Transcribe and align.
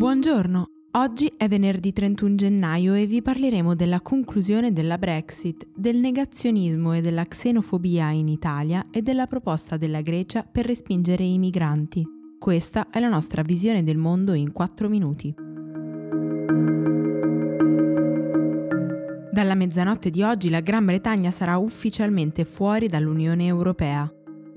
Buongiorno, 0.00 0.64
oggi 0.92 1.30
è 1.36 1.46
venerdì 1.46 1.92
31 1.92 2.34
gennaio 2.34 2.94
e 2.94 3.04
vi 3.04 3.20
parleremo 3.20 3.74
della 3.74 4.00
conclusione 4.00 4.72
della 4.72 4.96
Brexit, 4.96 5.68
del 5.76 5.98
negazionismo 5.98 6.94
e 6.94 7.02
della 7.02 7.24
xenofobia 7.24 8.08
in 8.08 8.28
Italia 8.28 8.82
e 8.90 9.02
della 9.02 9.26
proposta 9.26 9.76
della 9.76 10.00
Grecia 10.00 10.42
per 10.42 10.64
respingere 10.64 11.24
i 11.24 11.36
migranti. 11.36 12.02
Questa 12.38 12.88
è 12.88 12.98
la 12.98 13.10
nostra 13.10 13.42
visione 13.42 13.84
del 13.84 13.98
mondo 13.98 14.32
in 14.32 14.52
4 14.52 14.88
minuti. 14.88 15.34
Dalla 19.30 19.54
mezzanotte 19.54 20.08
di 20.08 20.22
oggi 20.22 20.48
la 20.48 20.60
Gran 20.60 20.86
Bretagna 20.86 21.30
sarà 21.30 21.58
ufficialmente 21.58 22.46
fuori 22.46 22.88
dall'Unione 22.88 23.44
Europea. 23.44 24.10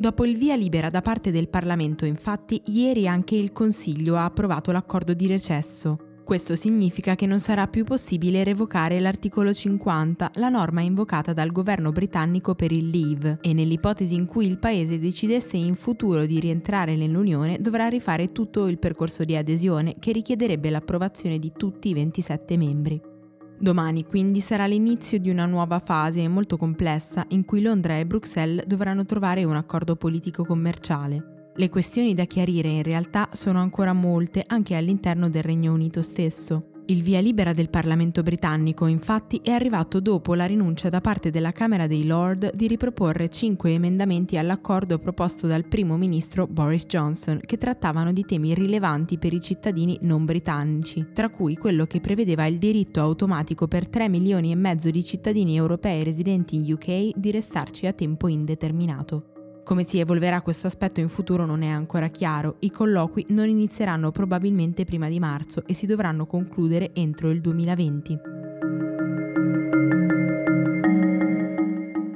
Dopo 0.03 0.25
il 0.25 0.35
via 0.35 0.57
libera 0.57 0.89
da 0.89 1.01
parte 1.01 1.31
del 1.31 1.47
Parlamento, 1.47 2.03
infatti, 2.03 2.61
ieri 2.65 3.07
anche 3.07 3.37
il 3.37 3.53
Consiglio 3.53 4.17
ha 4.17 4.25
approvato 4.25 4.73
l'accordo 4.73 5.13
di 5.13 5.27
recesso. 5.27 5.97
Questo 6.25 6.57
significa 6.57 7.15
che 7.15 7.25
non 7.25 7.39
sarà 7.39 7.67
più 7.67 7.85
possibile 7.85 8.43
revocare 8.43 8.99
l'articolo 8.99 9.53
50, 9.53 10.31
la 10.33 10.49
norma 10.49 10.81
invocata 10.81 11.31
dal 11.31 11.53
governo 11.53 11.93
britannico 11.93 12.53
per 12.53 12.73
il 12.73 12.89
Leave, 12.89 13.37
e 13.39 13.53
nell'ipotesi 13.53 14.13
in 14.15 14.25
cui 14.25 14.45
il 14.45 14.57
paese 14.57 14.99
decidesse 14.99 15.55
in 15.55 15.75
futuro 15.75 16.25
di 16.25 16.41
rientrare 16.41 16.97
nell'Unione 16.97 17.61
dovrà 17.61 17.87
rifare 17.87 18.33
tutto 18.33 18.67
il 18.67 18.79
percorso 18.79 19.23
di 19.23 19.37
adesione 19.37 19.95
che 19.99 20.11
richiederebbe 20.11 20.69
l'approvazione 20.69 21.39
di 21.39 21.53
tutti 21.55 21.87
i 21.87 21.93
27 21.93 22.57
membri. 22.57 23.12
Domani 23.59 24.05
quindi 24.05 24.39
sarà 24.39 24.65
l'inizio 24.65 25.19
di 25.19 25.29
una 25.29 25.45
nuova 25.45 25.79
fase 25.79 26.27
molto 26.27 26.57
complessa 26.57 27.25
in 27.29 27.45
cui 27.45 27.61
Londra 27.61 27.97
e 27.97 28.05
Bruxelles 28.05 28.65
dovranno 28.65 29.05
trovare 29.05 29.43
un 29.43 29.55
accordo 29.55 29.95
politico-commerciale. 29.95 31.51
Le 31.55 31.69
questioni 31.69 32.13
da 32.13 32.25
chiarire 32.25 32.69
in 32.69 32.83
realtà 32.83 33.29
sono 33.31 33.59
ancora 33.59 33.93
molte 33.93 34.43
anche 34.45 34.75
all'interno 34.75 35.29
del 35.29 35.43
Regno 35.43 35.71
Unito 35.71 36.01
stesso. 36.01 36.72
Il 36.87 37.01
via 37.01 37.21
libera 37.21 37.53
del 37.53 37.69
Parlamento 37.69 38.23
britannico 38.23 38.87
infatti 38.87 39.39
è 39.41 39.51
arrivato 39.51 40.01
dopo 40.01 40.33
la 40.33 40.45
rinuncia 40.45 40.89
da 40.89 40.99
parte 40.99 41.29
della 41.29 41.53
Camera 41.53 41.87
dei 41.87 42.05
Lord 42.05 42.53
di 42.53 42.67
riproporre 42.67 43.29
cinque 43.29 43.71
emendamenti 43.71 44.37
all'accordo 44.37 44.99
proposto 44.99 45.47
dal 45.47 45.63
primo 45.63 45.95
ministro 45.95 46.45
Boris 46.45 46.85
Johnson 46.85 47.39
che 47.39 47.57
trattavano 47.57 48.11
di 48.11 48.25
temi 48.25 48.53
rilevanti 48.53 49.17
per 49.17 49.31
i 49.31 49.39
cittadini 49.39 49.97
non 50.01 50.25
britannici, 50.25 51.07
tra 51.13 51.29
cui 51.29 51.55
quello 51.55 51.85
che 51.85 52.01
prevedeva 52.01 52.47
il 52.47 52.57
diritto 52.57 52.99
automatico 52.99 53.65
per 53.65 53.87
3 53.87 54.09
milioni 54.09 54.51
e 54.51 54.55
mezzo 54.55 54.89
di 54.89 55.05
cittadini 55.05 55.55
europei 55.55 56.03
residenti 56.03 56.55
in 56.55 56.69
UK 56.69 57.11
di 57.15 57.31
restarci 57.31 57.87
a 57.87 57.93
tempo 57.93 58.27
indeterminato. 58.27 59.32
Come 59.63 59.85
si 59.85 59.97
evolverà 59.97 60.41
questo 60.41 60.67
aspetto 60.67 60.99
in 60.99 61.07
futuro 61.07 61.45
non 61.45 61.61
è 61.61 61.69
ancora 61.69 62.09
chiaro, 62.09 62.57
i 62.59 62.69
colloqui 62.69 63.27
non 63.29 63.47
inizieranno 63.47 64.11
probabilmente 64.11 64.83
prima 64.83 65.07
di 65.07 65.19
marzo 65.19 65.63
e 65.65 65.73
si 65.73 65.85
dovranno 65.85 66.25
concludere 66.25 66.91
entro 66.93 67.29
il 67.29 67.39
2020. 67.39 68.19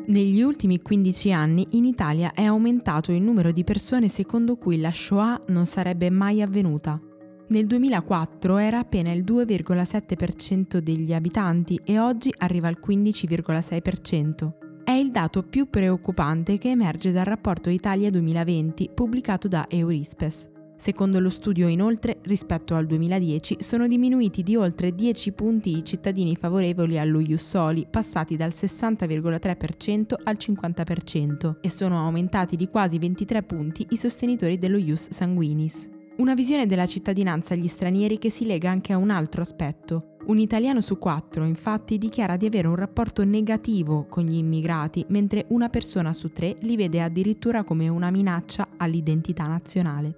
Negli 0.07 0.41
ultimi 0.41 0.81
15 0.81 1.31
anni 1.31 1.67
in 1.71 1.85
Italia 1.85 2.33
è 2.33 2.43
aumentato 2.43 3.13
il 3.13 3.21
numero 3.21 3.51
di 3.51 3.63
persone 3.63 4.09
secondo 4.09 4.57
cui 4.57 4.79
la 4.79 4.91
Shoah 4.91 5.43
non 5.47 5.65
sarebbe 5.65 6.09
mai 6.09 6.41
avvenuta. 6.41 6.99
Nel 7.49 7.65
2004 7.65 8.57
era 8.57 8.79
appena 8.79 9.13
il 9.13 9.23
2,7% 9.23 10.79
degli 10.79 11.13
abitanti 11.13 11.79
e 11.85 11.97
oggi 11.97 12.33
arriva 12.39 12.67
al 12.67 12.77
15,6% 12.85 14.66
è 14.87 14.91
il 14.91 15.11
dato 15.11 15.43
più 15.43 15.69
preoccupante 15.69 16.57
che 16.57 16.69
emerge 16.69 17.11
dal 17.11 17.25
rapporto 17.25 17.69
Italia 17.69 18.09
2020 18.09 18.91
pubblicato 18.93 19.49
da 19.49 19.65
Eurispes. 19.67 20.47
Secondo 20.77 21.19
lo 21.19 21.29
studio, 21.29 21.67
inoltre, 21.67 22.19
rispetto 22.21 22.73
al 22.73 22.85
2010 22.85 23.57
sono 23.59 23.85
diminuiti 23.85 24.43
di 24.43 24.55
oltre 24.55 24.95
10 24.95 25.33
punti 25.33 25.75
i 25.75 25.83
cittadini 25.83 26.37
favorevoli 26.37 26.97
allo 26.97 27.19
Ius 27.19 27.45
Soli, 27.45 27.85
passati 27.89 28.37
dal 28.37 28.51
60,3% 28.51 30.13
al 30.23 30.37
50%, 30.39 31.57
e 31.59 31.69
sono 31.69 31.99
aumentati 32.05 32.55
di 32.55 32.69
quasi 32.69 32.97
23 32.97 33.43
punti 33.43 33.85
i 33.89 33.97
sostenitori 33.97 34.57
dello 34.57 34.77
Ius 34.77 35.09
Sanguinis. 35.09 35.89
Una 36.19 36.33
visione 36.33 36.65
della 36.65 36.85
cittadinanza 36.85 37.55
agli 37.55 37.67
stranieri 37.67 38.17
che 38.17 38.29
si 38.29 38.45
lega 38.45 38.69
anche 38.69 38.93
a 38.93 38.97
un 38.97 39.09
altro 39.09 39.41
aspetto. 39.41 40.16
Un 40.27 40.39
italiano 40.39 40.81
su 40.81 40.97
quattro, 40.97 41.45
infatti, 41.45 41.97
dichiara 41.97 42.35
di 42.35 42.45
avere 42.45 42.67
un 42.67 42.75
rapporto 42.75 43.23
negativo 43.23 44.07
con 44.09 44.25
gli 44.25 44.35
immigrati, 44.35 45.05
mentre 45.07 45.45
una 45.49 45.69
persona 45.69 46.11
su 46.11 46.33
tre 46.33 46.57
li 46.61 46.75
vede 46.75 47.01
addirittura 47.01 47.63
come 47.63 47.87
una 47.87 48.11
minaccia 48.11 48.67
all'identità 48.75 49.45
nazionale. 49.47 50.17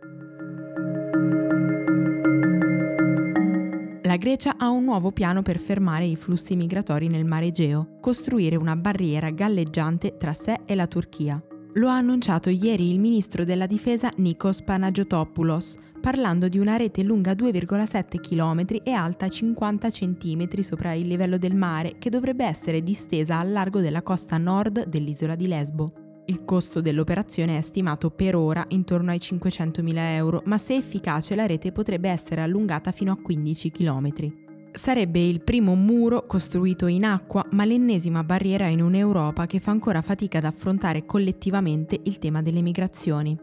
La 4.01 4.17
Grecia 4.17 4.55
ha 4.57 4.69
un 4.69 4.83
nuovo 4.83 5.11
piano 5.11 5.43
per 5.43 5.59
fermare 5.59 6.05
i 6.05 6.15
flussi 6.15 6.55
migratori 6.55 7.07
nel 7.07 7.25
mare 7.25 7.45
Egeo, 7.45 7.99
costruire 8.01 8.55
una 8.55 8.75
barriera 8.75 9.29
galleggiante 9.29 10.17
tra 10.17 10.33
sé 10.33 10.61
e 10.65 10.73
la 10.73 10.87
Turchia. 10.87 11.39
Lo 11.74 11.88
ha 11.88 11.97
annunciato 11.97 12.50
ieri 12.50 12.90
il 12.90 13.00
ministro 13.00 13.44
della 13.44 13.68
difesa 13.68 14.12
Nikos 14.16 14.63
Panagiotopoulos, 14.63 15.78
parlando 16.02 16.47
di 16.47 16.57
una 16.57 16.78
rete 16.78 17.03
lunga 17.03 17.34
2,7 17.34 18.19
km 18.19 18.81
e 18.84 18.91
alta 18.91 19.30
50 19.30 19.90
cm 19.91 20.62
sopra 20.62 20.94
il 20.94 21.06
livello 21.06 21.38
del 21.38 21.53
mare 21.53 21.97
che 22.00 22.09
dovrebbe 22.09 22.44
essere 22.44 22.81
distesa 22.81 23.38
al 23.38 23.52
largo 23.52 23.81
della 23.81 24.02
costa 24.02 24.40
nord 24.40 24.88
dell'isola 24.88 25.35
di 25.35 25.47
Lesbo. 25.47 25.91
Il 26.25 26.44
costo 26.44 26.81
dell'operazione 26.81 27.59
è 27.59 27.62
stimato 27.62 28.09
per 28.09 28.36
ora 28.36 28.66
intorno 28.69 29.12
ai 29.12 29.19
500.000 29.19 29.94
euro, 29.96 30.41
ma 30.46 30.57
se 30.57 30.75
efficace 30.75 31.36
la 31.36 31.46
rete 31.46 31.72
potrebbe 31.72 32.09
essere 32.09 32.41
allungata 32.41 32.91
fino 32.91 33.12
a 33.12 33.18
15 33.22 33.69
km. 33.69 34.47
Sarebbe 34.72 35.19
il 35.19 35.41
primo 35.41 35.75
muro 35.75 36.25
costruito 36.25 36.88
in 36.88 37.03
acqua, 37.03 37.46
ma 37.52 37.66
l'ennesima 37.66 38.24
barriera 38.24 38.68
in 38.68 38.81
un'Europa 38.81 39.46
che 39.46 39.59
fa 39.59 39.72
ancora 39.72 40.02
fatica 40.02 40.38
ad 40.38 40.46
affrontare 40.46 41.06
collettivamente 41.06 42.00
il 42.03 42.19
tema 42.19 42.41
delle 42.41 42.62
migrazioni. 42.62 43.38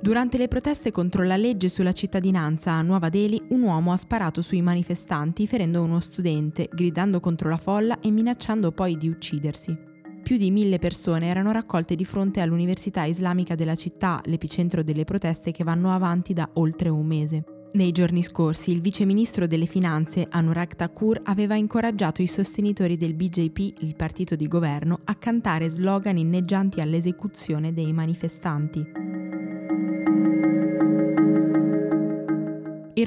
Durante 0.00 0.38
le 0.38 0.48
proteste 0.48 0.90
contro 0.90 1.22
la 1.22 1.36
legge 1.36 1.68
sulla 1.68 1.92
cittadinanza 1.92 2.72
a 2.72 2.80
Nuova 2.80 3.10
Delhi, 3.10 3.42
un 3.48 3.62
uomo 3.62 3.92
ha 3.92 3.96
sparato 3.98 4.40
sui 4.40 4.62
manifestanti 4.62 5.46
ferendo 5.46 5.82
uno 5.82 6.00
studente, 6.00 6.68
gridando 6.72 7.20
contro 7.20 7.50
la 7.50 7.58
folla 7.58 8.00
e 8.00 8.10
minacciando 8.10 8.72
poi 8.72 8.96
di 8.96 9.08
uccidersi. 9.08 9.87
Più 10.28 10.36
di 10.36 10.50
mille 10.50 10.76
persone 10.76 11.26
erano 11.26 11.52
raccolte 11.52 11.94
di 11.96 12.04
fronte 12.04 12.42
all'Università 12.42 13.04
Islamica 13.04 13.54
della 13.54 13.74
città, 13.74 14.20
l'epicentro 14.26 14.82
delle 14.82 15.04
proteste 15.04 15.52
che 15.52 15.64
vanno 15.64 15.90
avanti 15.90 16.34
da 16.34 16.46
oltre 16.56 16.90
un 16.90 17.06
mese. 17.06 17.44
Nei 17.72 17.92
giorni 17.92 18.22
scorsi 18.22 18.70
il 18.70 18.82
vice 18.82 19.06
ministro 19.06 19.46
delle 19.46 19.64
finanze 19.64 20.26
Anurag 20.28 20.74
Thakur 20.74 21.22
aveva 21.24 21.54
incoraggiato 21.54 22.20
i 22.20 22.26
sostenitori 22.26 22.98
del 22.98 23.14
BJP, 23.14 23.80
il 23.80 23.96
partito 23.96 24.36
di 24.36 24.46
governo, 24.48 25.00
a 25.04 25.14
cantare 25.14 25.70
slogan 25.70 26.18
inneggianti 26.18 26.82
all'esecuzione 26.82 27.72
dei 27.72 27.94
manifestanti. 27.94 29.07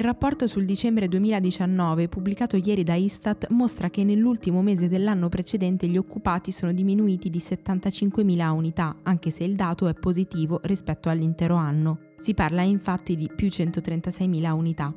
Rapporto 0.02 0.46
sul 0.46 0.64
dicembre 0.64 1.08
2019, 1.08 2.08
pubblicato 2.08 2.56
ieri 2.56 2.82
da 2.82 2.94
Istat, 2.94 3.48
mostra 3.50 3.90
che 3.90 4.04
nell'ultimo 4.04 4.62
mese 4.62 4.88
dell'anno 4.88 5.28
precedente 5.28 5.86
gli 5.86 5.96
occupati 5.96 6.50
sono 6.50 6.72
diminuiti 6.72 7.30
di 7.30 7.38
75.000 7.38 8.50
unità, 8.50 8.96
anche 9.02 9.30
se 9.30 9.44
il 9.44 9.54
dato 9.54 9.88
è 9.88 9.94
positivo 9.94 10.60
rispetto 10.64 11.08
all'intero 11.08 11.56
anno. 11.56 11.98
Si 12.18 12.34
parla 12.34 12.62
infatti 12.62 13.16
di 13.16 13.30
più 13.34 13.48
136.000 13.48 14.50
unità. 14.52 14.94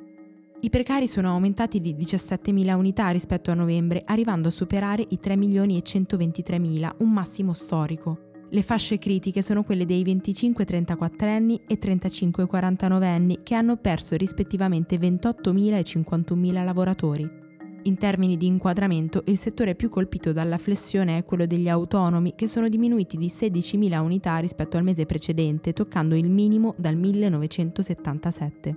I 0.62 0.70
precari 0.70 1.08
sono 1.08 1.30
aumentati 1.30 1.80
di 1.82 1.94
17.000 1.94 2.74
unità 2.74 3.10
rispetto 3.10 3.52
a 3.52 3.54
novembre, 3.54 4.02
arrivando 4.06 4.48
a 4.48 4.52
superare 4.52 5.06
i 5.10 5.20
3 5.20 5.36
milioni 5.36 5.78
e 5.78 5.84
123.000, 5.84 6.96
un 7.00 7.12
massimo 7.12 7.54
storico. 7.54 8.25
Le 8.50 8.62
fasce 8.62 8.98
critiche 8.98 9.42
sono 9.42 9.64
quelle 9.64 9.86
dei 9.86 10.04
25-34 10.04 11.28
anni 11.28 11.62
e 11.68 11.80
35-49 11.80 13.04
anni 13.04 13.40
che 13.44 13.56
hanno 13.56 13.76
perso 13.76 14.16
rispettivamente 14.16 14.98
28.000 14.98 15.74
e 15.74 15.82
51.000 15.82 16.64
lavoratori. 16.64 17.44
In 17.84 17.98
termini 17.98 18.36
di 18.36 18.48
inquadramento, 18.48 19.24
il 19.26 19.38
settore 19.38 19.76
più 19.76 19.90
colpito 19.90 20.32
dalla 20.32 20.58
flessione 20.58 21.18
è 21.18 21.24
quello 21.24 21.46
degli 21.46 21.70
autonomi, 21.70 22.34
che 22.36 22.48
sono 22.48 22.68
diminuiti 22.68 23.16
di 23.16 23.28
16.000 23.28 24.00
unità 24.00 24.38
rispetto 24.38 24.78
al 24.78 24.84
mese 24.84 25.06
precedente, 25.06 25.72
toccando 25.74 26.16
il 26.16 26.30
minimo 26.30 26.74
dal 26.78 26.96
1977. 26.96 28.76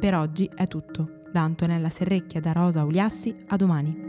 Per 0.00 0.14
oggi 0.14 0.48
è 0.54 0.66
tutto. 0.66 1.18
Da 1.30 1.42
Antonella 1.42 1.90
Serrecchia 1.90 2.40
da 2.40 2.52
Rosa 2.52 2.82
Uliassi, 2.84 3.34
a 3.48 3.56
domani. 3.56 4.08